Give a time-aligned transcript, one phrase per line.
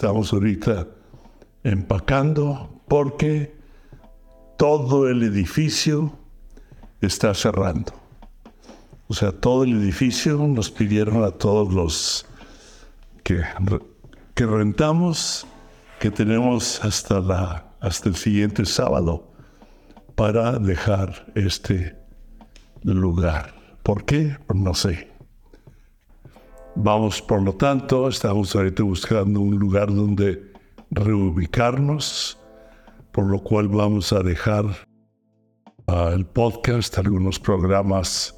[0.00, 0.86] Estamos ahorita
[1.62, 3.54] empacando porque
[4.56, 6.10] todo el edificio
[7.02, 7.92] está cerrando.
[9.08, 12.24] O sea, todo el edificio nos pidieron a todos los
[13.24, 13.42] que,
[14.32, 15.46] que rentamos
[15.98, 19.30] que tenemos hasta, la, hasta el siguiente sábado
[20.14, 21.94] para dejar este
[22.84, 23.52] lugar.
[23.82, 24.38] ¿Por qué?
[24.46, 25.09] Pues no sé.
[26.82, 30.50] Vamos, por lo tanto, estamos ahorita buscando un lugar donde
[30.90, 32.38] reubicarnos,
[33.12, 38.34] por lo cual vamos a dejar uh, el podcast, algunos programas,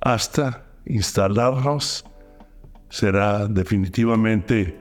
[0.00, 2.06] hasta instalarnos.
[2.88, 4.80] Será definitivamente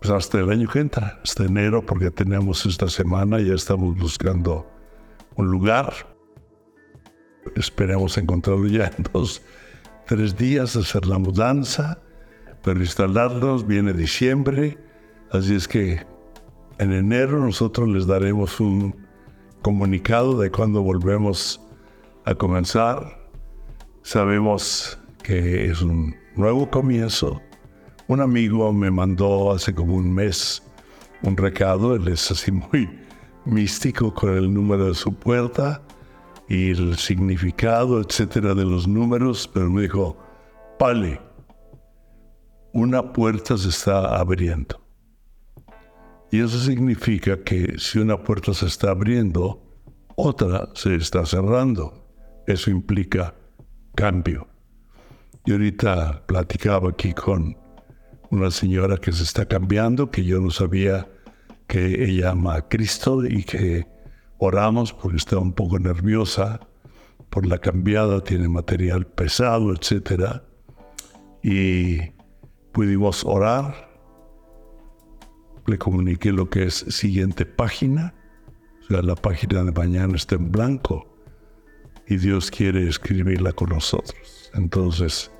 [0.00, 4.64] pues, hasta el año que entra, hasta enero, porque tenemos esta semana, ya estamos buscando
[5.34, 5.92] un lugar.
[7.56, 9.42] Esperemos encontrarlo ya en dos,
[10.06, 11.98] tres días, hacer la mudanza,
[12.62, 14.78] pero instalarnos, viene diciembre,
[15.30, 16.04] así es que
[16.78, 18.94] en enero nosotros les daremos un
[19.62, 21.60] comunicado de cuando volvemos
[22.24, 23.18] a comenzar.
[24.02, 27.40] Sabemos que es un nuevo comienzo.
[28.06, 30.62] Un amigo me mandó hace como un mes
[31.22, 32.88] un recado, él es así muy
[33.44, 35.82] místico con el número de su puerta
[36.48, 40.16] y el significado, etcétera, de los números, pero me dijo,
[40.78, 41.20] Pale,
[42.78, 44.80] una puerta se está abriendo.
[46.30, 49.62] Y eso significa que si una puerta se está abriendo,
[50.16, 52.06] otra se está cerrando.
[52.46, 53.34] Eso implica
[53.94, 54.46] cambio.
[55.44, 57.56] Y ahorita platicaba aquí con
[58.30, 61.08] una señora que se está cambiando, que yo no sabía
[61.66, 63.86] que ella ama a Cristo y que
[64.38, 66.60] oramos porque está un poco nerviosa
[67.30, 70.42] por la cambiada, tiene material pesado, etc.
[71.42, 71.98] Y
[72.78, 73.74] pudimos orar
[75.66, 78.14] le comuniqué lo que es siguiente página.
[78.82, 81.04] O sea, la página de mañana está en blanco
[82.06, 84.52] y Dios quiere escribirla con nosotros.
[84.54, 85.32] Entonces,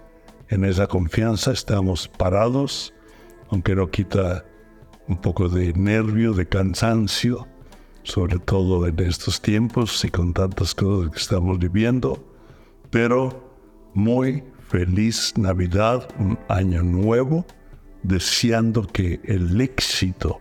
[0.49, 2.93] en esa confianza estamos parados,
[3.51, 4.45] aunque no quita
[5.07, 7.47] un poco de nervio, de cansancio,
[8.03, 12.19] sobre todo en estos tiempos y con tantas cosas que estamos viviendo,
[12.91, 13.55] pero
[13.95, 17.47] muy feliz Navidad, un año nuevo
[18.03, 20.41] deseando que el éxito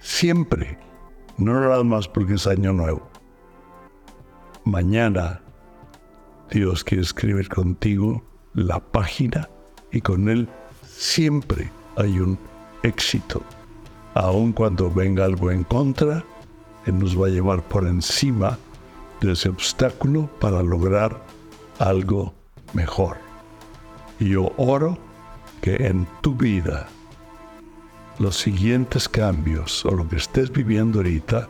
[0.00, 0.78] siempre,
[1.36, 3.08] no nada más porque es año nuevo,
[4.64, 5.40] mañana
[6.50, 9.48] Dios quiere escribir contigo la página
[9.92, 10.48] y con él
[10.82, 12.38] siempre hay un
[12.82, 13.42] éxito.
[14.14, 16.24] Aun cuando venga algo en contra,
[16.86, 18.58] Él nos va a llevar por encima
[19.20, 21.22] de ese obstáculo para lograr
[21.78, 22.32] algo
[22.72, 23.25] mejor.
[24.18, 24.98] Y yo oro
[25.60, 26.88] que en tu vida
[28.18, 31.48] los siguientes cambios o lo que estés viviendo ahorita,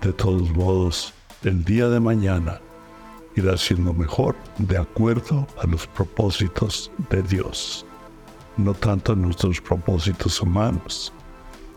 [0.00, 1.12] de todos modos,
[1.44, 2.60] el día de mañana
[3.36, 7.84] irá siendo mejor de acuerdo a los propósitos de Dios,
[8.56, 11.12] no tanto a nuestros propósitos humanos,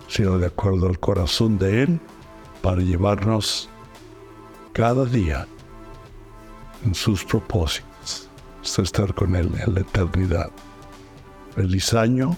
[0.07, 1.99] sino de acuerdo al corazón de Él
[2.61, 3.69] para llevarnos
[4.73, 5.47] cada día
[6.85, 7.90] en sus propósitos,
[8.61, 10.51] hasta estar con Él en la eternidad.
[11.55, 12.35] Feliz año,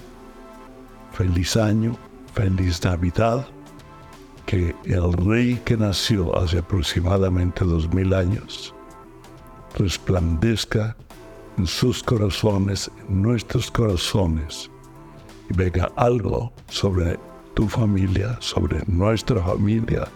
[1.11, 1.95] feliz año,
[2.33, 3.45] feliz Navidad.
[4.45, 8.75] Que el rey que nació hace aproximadamente dos mil años
[9.77, 10.95] resplandezca
[11.57, 14.69] en sus corazones, en nuestros corazones,
[15.49, 17.17] y venga algo sobre
[17.53, 20.07] tu familia, sobre nuestra familia,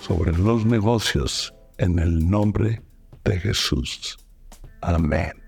[0.00, 2.82] sobre los negocios, en el nombre
[3.24, 4.16] de Jesús.
[4.86, 5.45] on a man.